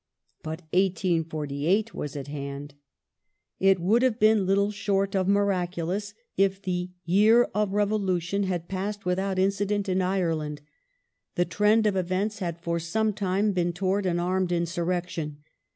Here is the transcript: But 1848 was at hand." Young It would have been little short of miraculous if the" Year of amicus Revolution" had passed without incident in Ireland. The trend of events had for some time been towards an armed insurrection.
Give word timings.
But 0.41 0.61
1848 0.73 1.93
was 1.93 2.15
at 2.15 2.25
hand." 2.27 2.73
Young 3.59 3.69
It 3.69 3.79
would 3.79 4.01
have 4.01 4.17
been 4.19 4.47
little 4.47 4.71
short 4.71 5.15
of 5.15 5.27
miraculous 5.27 6.15
if 6.35 6.59
the" 6.59 6.89
Year 7.19 7.43
of 7.53 7.69
amicus 7.69 7.75
Revolution" 7.75 8.43
had 8.45 8.67
passed 8.67 9.05
without 9.05 9.37
incident 9.37 9.87
in 9.87 10.01
Ireland. 10.01 10.61
The 11.35 11.45
trend 11.45 11.85
of 11.85 11.95
events 11.95 12.39
had 12.39 12.57
for 12.59 12.79
some 12.79 13.13
time 13.13 13.51
been 13.51 13.73
towards 13.73 14.07
an 14.07 14.19
armed 14.19 14.51
insurrection. 14.51 15.43